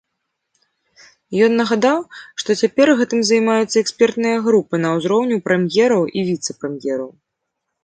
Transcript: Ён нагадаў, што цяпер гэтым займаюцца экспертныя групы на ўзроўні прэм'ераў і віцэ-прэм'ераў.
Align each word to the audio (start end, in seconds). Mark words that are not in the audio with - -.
Ён 1.47 1.51
нагадаў, 1.61 1.99
што 2.39 2.49
цяпер 2.63 2.87
гэтым 3.03 3.21
займаюцца 3.31 3.77
экспертныя 3.83 4.37
групы 4.49 4.81
на 4.83 4.89
ўзроўні 4.97 5.37
прэм'ераў 5.51 6.03
і 6.17 6.27
віцэ-прэм'ераў. 6.33 7.09